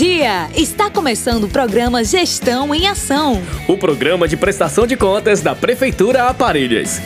[0.00, 0.48] dia!
[0.56, 3.42] Está começando o programa Gestão em Ação.
[3.68, 7.02] O programa de prestação de contas da Prefeitura Aparelhas.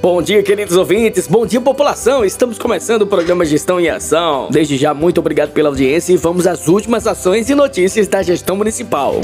[0.00, 1.26] Bom dia, queridos ouvintes.
[1.26, 2.24] Bom dia, população.
[2.24, 4.46] Estamos começando o programa Gestão em Ação.
[4.48, 8.54] Desde já, muito obrigado pela audiência e vamos às últimas ações e notícias da gestão
[8.54, 9.20] municipal.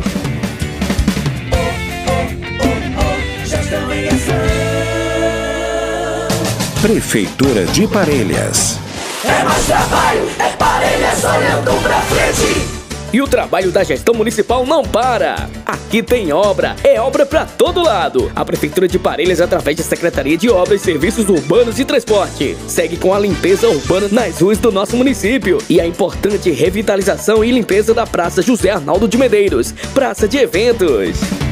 [6.81, 8.79] Prefeitura de Parelhas.
[9.25, 12.69] É mais trabalho, é Parelhas olhando pra frente.
[13.13, 15.51] E o trabalho da gestão municipal não para.
[15.67, 18.31] Aqui tem obra, é obra para todo lado.
[18.37, 23.13] A Prefeitura de Parelhas, através da Secretaria de Obras, Serviços Urbanos e Transporte, segue com
[23.13, 28.07] a limpeza urbana nas ruas do nosso município e a importante revitalização e limpeza da
[28.07, 31.48] Praça José Arnaldo de Medeiros, praça de eventos.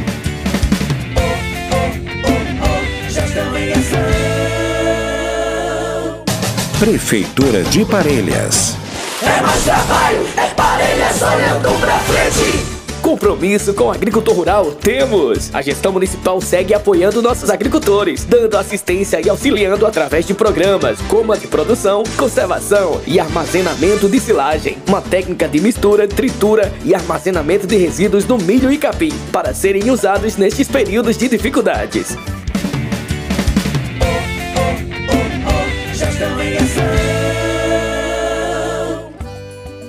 [6.78, 8.76] Prefeitura de Parelhas.
[9.22, 12.66] É mais trabalho, é Parelhas olhando pra frente.
[13.00, 15.54] Compromisso com o agricultor rural temos!
[15.54, 21.32] A gestão municipal segue apoiando nossos agricultores, dando assistência e auxiliando através de programas como
[21.32, 27.66] a de produção, conservação e armazenamento de silagem, uma técnica de mistura, tritura e armazenamento
[27.66, 32.18] de resíduos do milho e capim, para serem usados nestes períodos de dificuldades.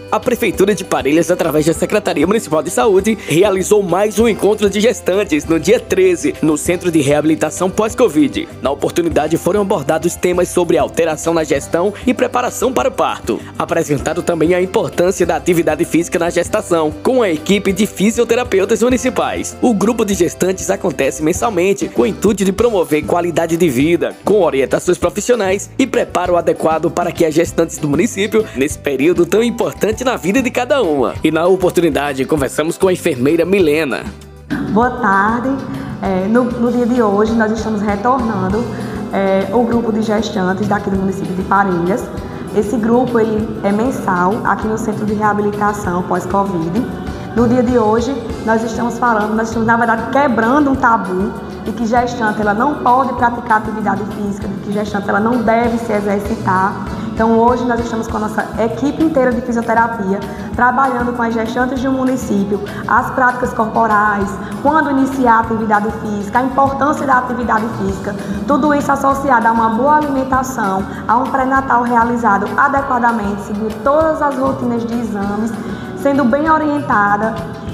[0.10, 4.80] A Prefeitura de Parelhas, através da Secretaria Municipal de Saúde, realizou mais um encontro de
[4.80, 8.48] gestantes no dia 13, no Centro de Reabilitação Pós-Covid.
[8.62, 13.38] Na oportunidade foram abordados temas sobre alteração na gestão e preparação para o parto.
[13.60, 19.58] Apresentado também a importância da atividade física na gestação, com a equipe de fisioterapeutas municipais.
[19.62, 24.42] O grupo de gestantes acontece mensalmente com o intuito de promover qualidade de vida, com
[24.42, 29.97] orientações profissionais e preparo adequado para que as gestantes do município, nesse período tão importante,
[30.04, 31.14] na vida de cada uma.
[31.24, 34.04] E na oportunidade, conversamos com a enfermeira Milena.
[34.72, 35.50] Boa tarde.
[36.02, 38.64] É, no, no, dia de hoje, nós estamos retornando
[39.12, 42.04] é, o grupo de gestantes daqui do município de Parelhas.
[42.56, 46.86] Esse grupo ele é mensal aqui no Centro de Reabilitação pós-Covid.
[47.36, 48.16] No dia de hoje,
[48.46, 51.32] nós estamos falando, nós estamos, na verdade, quebrando um tabu
[51.64, 55.78] de que gestante ela não pode praticar atividade física, de que gestante ela não deve
[55.78, 56.74] se exercitar.
[57.18, 60.20] Então hoje nós estamos com a nossa equipe inteira de fisioterapia,
[60.56, 64.30] trabalhando com as gestantes de um município, as práticas corporais,
[64.62, 69.70] quando iniciar a atividade física, a importância da atividade física, tudo isso associado a uma
[69.70, 75.52] boa alimentação, a um pré-natal realizado adequadamente, seguindo todas as rotinas de exames,
[76.00, 77.34] sendo bem orientada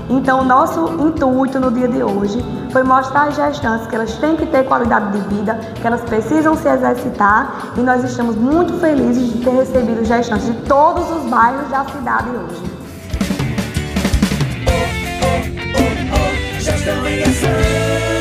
[0.09, 4.45] então, nosso intuito no dia de hoje foi mostrar às gestantes que elas têm que
[4.45, 9.43] ter qualidade de vida, que elas precisam se exercitar e nós estamos muito felizes de
[9.43, 12.83] ter recebido gestantes de todos os bairros da cidade hoje.
[16.59, 18.12] Gestão em ação.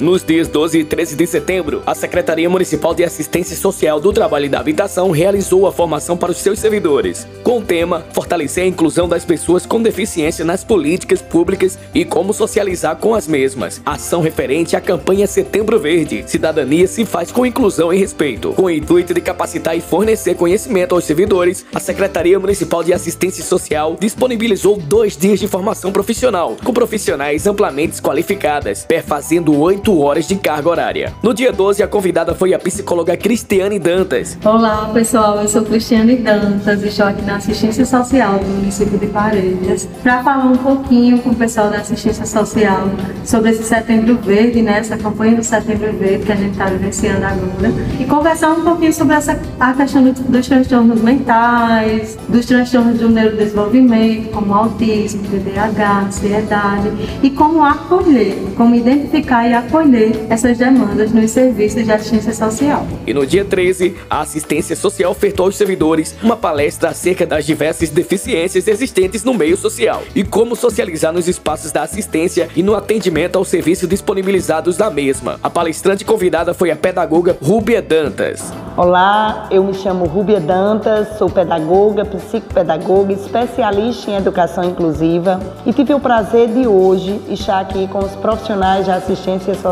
[0.00, 4.46] Nos dias 12 e 13 de setembro, a Secretaria Municipal de Assistência Social do Trabalho
[4.46, 8.66] e da Habitação realizou a formação para os seus servidores, com o tema Fortalecer a
[8.66, 13.82] inclusão das pessoas com deficiência nas políticas públicas e como socializar com as mesmas.
[13.84, 16.24] Ação referente à campanha Setembro Verde.
[16.26, 18.54] Cidadania se faz com inclusão e respeito.
[18.54, 23.44] Com o intuito de capacitar e fornecer conhecimento aos servidores, a Secretaria Municipal de Assistência
[23.44, 30.28] Social disponibilizou dois dias de formação profissional, com profissionais amplamente qualificadas, perfazendo oito 8 horas
[30.28, 31.12] de carga horária.
[31.22, 34.38] No dia 12, a convidada foi a psicóloga Cristiane Dantas.
[34.44, 39.88] Olá, pessoal, eu sou Cristiane Dantas, estou aqui na assistência social do município de Parelhas
[40.02, 42.88] para falar um pouquinho com o pessoal da assistência social
[43.24, 47.24] sobre esse Setembro Verde, né, essa campanha do Setembro Verde que a gente está vivenciando
[47.24, 52.98] agora e conversar um pouquinho sobre essa, a questão do, dos transtornos mentais, dos transtornos
[52.98, 60.58] do neurodesenvolvimento, como autismo, TDAH, ansiedade e como acolher, como identificar e acolher acolher essas
[60.58, 62.86] demandas nos serviços de assistência social.
[63.06, 67.88] E no dia 13, a assistência social ofertou aos servidores uma palestra acerca das diversas
[67.88, 73.36] deficiências existentes no meio social e como socializar nos espaços da assistência e no atendimento
[73.36, 75.40] aos serviços disponibilizados na mesma.
[75.42, 78.52] A palestrante convidada foi a pedagoga Rúbia Dantas.
[78.76, 85.94] Olá, eu me chamo Rúbia Dantas, sou pedagoga, psicopedagoga, especialista em educação inclusiva e tive
[85.94, 89.69] o prazer de hoje estar aqui com os profissionais de assistência social,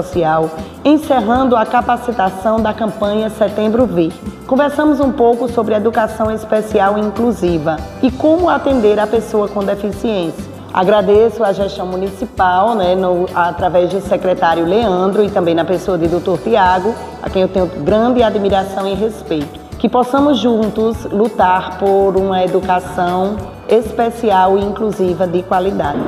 [0.85, 4.11] encerrando a capacitação da campanha Setembro V.
[4.47, 10.45] Conversamos um pouco sobre educação especial e inclusiva e como atender a pessoa com deficiência.
[10.73, 16.09] Agradeço à gestão municipal, né, no, através do secretário Leandro e também na pessoa de
[16.09, 19.59] doutor Tiago, a quem eu tenho grande admiração e respeito.
[19.79, 23.37] Que possamos juntos lutar por uma educação
[23.69, 26.01] especial e inclusiva de qualidade.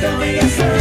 [0.00, 0.77] Tell me yourself.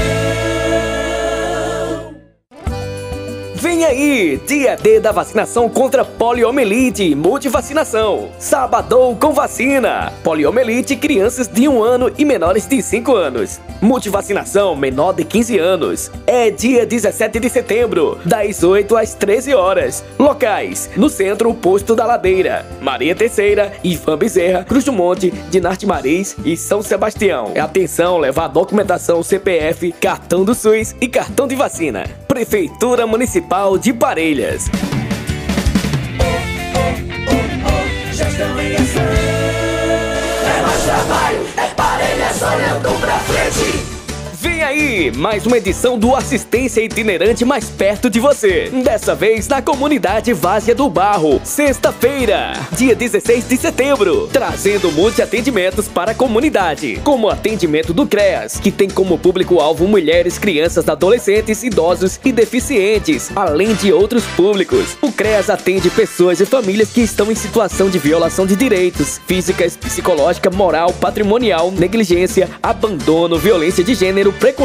[3.68, 8.30] Vem aí, dia D da vacinação contra poliomielite, multivacinação.
[8.40, 10.14] Sabadão com vacina.
[10.24, 13.60] Poliomielite, crianças de 1 ano e menores de 5 anos.
[13.82, 16.10] Multivacinação, menor de 15 anos.
[16.26, 20.02] É dia 17 de setembro, das 8 às 13 horas.
[20.18, 22.66] Locais, no centro, Posto da Ladeira.
[22.80, 27.52] Maria Terceira, Ivan Bezerra, Cruz do Monte, Dinarte Maris e São Sebastião.
[27.62, 32.06] Atenção, levar documentação CPF, cartão do SUS e cartão de vacina.
[32.38, 34.70] Prefeitura Municipal de Parelhas.
[38.14, 39.17] Gestão em ação.
[44.68, 48.70] Aí, mais uma edição do Assistência Itinerante mais perto de você.
[48.84, 56.12] Dessa vez na comunidade Várzea do Barro, sexta-feira, dia 16 de setembro, trazendo multi-atendimentos para
[56.12, 62.20] a comunidade, como o atendimento do CREAS, que tem como público-alvo mulheres, crianças, adolescentes, idosos
[62.26, 64.98] e deficientes, além de outros públicos.
[65.02, 69.78] O CREAS atende pessoas e famílias que estão em situação de violação de direitos físicas,
[69.78, 74.57] psicológica, moral, patrimonial, negligência, abandono, violência de gênero, preconceito,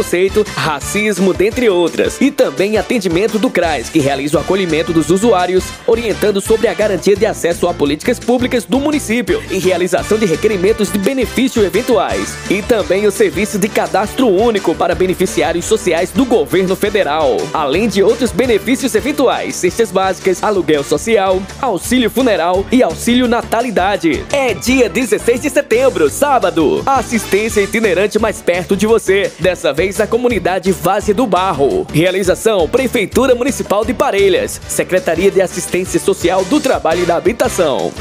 [0.57, 2.21] racismo, dentre outras.
[2.21, 7.17] E também atendimento do CRAS, que realiza o acolhimento dos usuários, orientando sobre a garantia
[7.17, 12.35] de acesso a políticas públicas do município e realização de requerimentos de benefício eventuais.
[12.51, 18.03] E também o serviço de cadastro único para beneficiários sociais do governo federal, além de
[18.03, 24.25] outros benefícios eventuais, cestas básicas, aluguel social, auxílio funeral e auxílio natalidade.
[24.33, 26.83] É dia 16 de setembro, sábado.
[26.87, 29.33] Assistência itinerante mais perto de você.
[29.39, 31.85] Dessa vez na comunidade Vase do Barro.
[31.93, 37.93] Realização: Prefeitura Municipal de Parelhas, Secretaria de Assistência Social do Trabalho e da Habitação.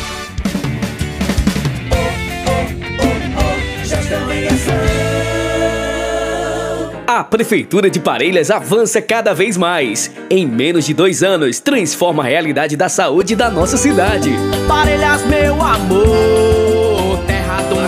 [7.08, 10.10] A Prefeitura de Parelhas avança cada vez mais.
[10.30, 14.32] Em menos de dois anos, transforma a realidade da saúde da nossa cidade.
[14.68, 16.61] Parelhas, meu amor,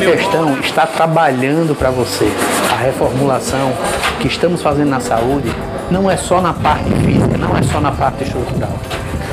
[0.04, 2.30] gestão está trabalhando para você.
[2.72, 3.74] A reformulação
[4.20, 5.50] que estamos fazendo na saúde
[5.90, 8.78] não é só na parte física, não é só na parte estrutural.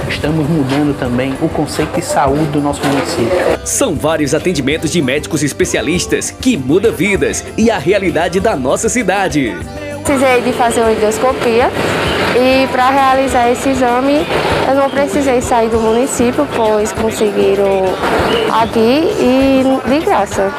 [0.09, 3.31] Estamos mudando também o conceito de saúde do nosso município.
[3.65, 9.55] São vários atendimentos de médicos especialistas que mudam vidas e a realidade da nossa cidade.
[10.05, 11.71] Precisei de fazer uma endoscopia
[12.37, 14.27] e para realizar esse exame
[14.69, 17.85] eu não precisei sair do município, pois conseguiram
[18.61, 20.53] aqui e de graça.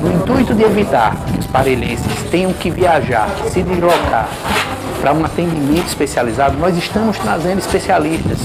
[0.00, 4.28] No intuito de evitar que os parelhenses tenham que viajar, se deslocar
[5.00, 8.38] para um atendimento especializado, nós estamos trazendo especialistas.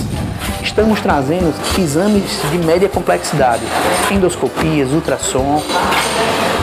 [0.61, 3.61] Estamos trazendo exames de média complexidade,
[4.11, 5.61] endoscopias, ultrassom,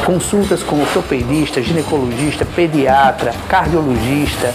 [0.04, 4.52] consultas com ortopedista, ginecologista, pediatra, cardiologista.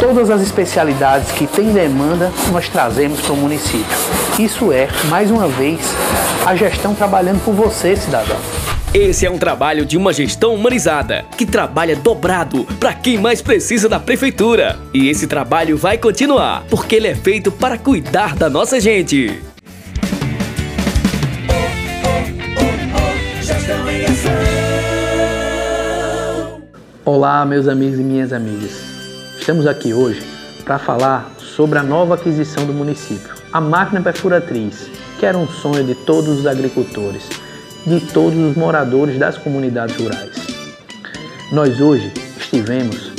[0.00, 3.96] Todas as especialidades que têm demanda, nós trazemos para o município.
[4.38, 5.80] Isso é, mais uma vez,
[6.44, 8.38] a gestão trabalhando por você, cidadão.
[8.92, 13.88] Esse é um trabalho de uma gestão humanizada, que trabalha dobrado para quem mais precisa
[13.88, 14.78] da prefeitura.
[14.92, 19.51] E esse trabalho vai continuar, porque ele é feito para cuidar da nossa gente.
[27.04, 28.70] Olá, meus amigos e minhas amigas.
[29.36, 30.22] Estamos aqui hoje
[30.64, 35.82] para falar sobre a nova aquisição do município, a máquina perfuratriz, que era um sonho
[35.82, 37.28] de todos os agricultores,
[37.84, 40.30] de todos os moradores das comunidades rurais.
[41.50, 43.10] Nós hoje estivemos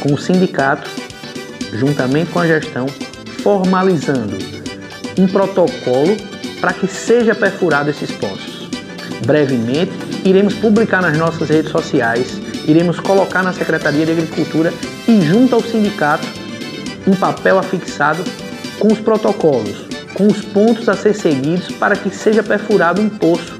[0.00, 0.88] com o sindicato,
[1.72, 2.86] juntamente com a gestão,
[3.42, 4.38] formalizando
[5.18, 6.16] um protocolo
[6.60, 8.68] para que seja perfurado esses poços.
[9.26, 9.92] Brevemente,
[10.24, 14.72] iremos publicar nas nossas redes sociais iremos colocar na Secretaria de Agricultura
[15.08, 16.26] e junto ao sindicato
[17.06, 18.22] um papel afixado
[18.78, 23.56] com os protocolos, com os pontos a ser seguidos para que seja perfurado um poço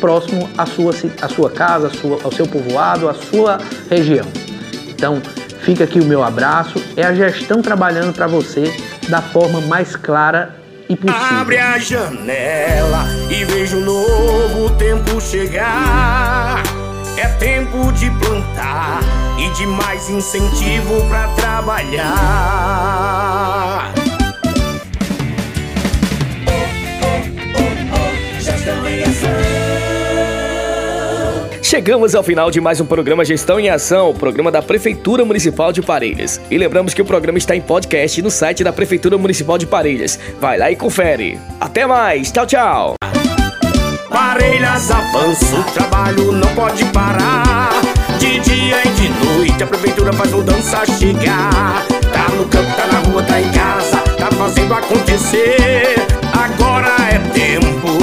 [0.00, 0.92] próximo à sua,
[1.22, 3.58] à sua casa, à sua, ao seu povoado, à sua
[3.90, 4.26] região.
[4.88, 5.20] Então,
[5.62, 6.82] fica aqui o meu abraço.
[6.96, 8.64] É a gestão trabalhando para você
[9.08, 10.56] da forma mais clara
[10.88, 11.38] e possível.
[11.38, 16.73] Abre a janela e veja o novo tempo chegar.
[17.16, 19.00] É tempo de plantar
[19.38, 22.14] e de mais incentivo para trabalhar.
[31.62, 35.72] Chegamos ao final de mais um programa Gestão em Ação, o programa da Prefeitura Municipal
[35.72, 36.40] de Parelhas.
[36.50, 40.18] E lembramos que o programa está em podcast no site da Prefeitura Municipal de Parelhas.
[40.40, 41.38] Vai lá e confere.
[41.60, 42.94] Até mais, tchau, tchau.
[44.14, 47.70] Parelhas avança, o trabalho não pode parar.
[48.16, 51.84] De dia e de noite a prefeitura faz mudança chegar.
[52.12, 55.96] Tá no campo, tá na rua, tá em casa, tá fazendo acontecer.
[56.32, 57.98] Agora é tempo,